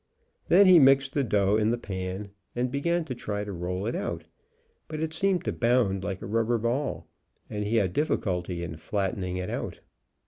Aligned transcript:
Then 0.47 0.65
he 0.65 0.79
mixed 0.79 1.13
the 1.13 1.23
dough 1.23 1.57
in 1.57 1.69
the 1.69 1.77
pan, 1.77 2.31
and 2.55 2.71
began 2.71 3.05
to 3.05 3.13
try 3.13 3.43
to 3.43 3.53
roll 3.53 3.85
it 3.85 3.93
out, 3.95 4.23
but 4.87 4.99
it 4.99 5.13
seemed 5.13 5.43
to 5.45 5.51
bound 5.51 6.03
like 6.03 6.23
a 6.23 6.25
rubber 6.25 6.57
ball, 6.57 7.05
and 7.51 7.63
he 7.65 7.75
had 7.75 7.93
difficulty 7.93 8.63
in 8.63 8.77
flattening 8.77 9.37
it 9.37 9.51
out. 9.51 9.81